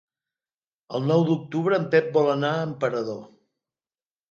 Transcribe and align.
El 0.99 1.05
nou 1.11 1.25
d'octubre 1.27 1.79
en 1.83 1.87
Pep 1.93 2.09
vol 2.17 2.33
anar 2.39 2.51
a 2.57 2.65
Emperador. 2.71 3.23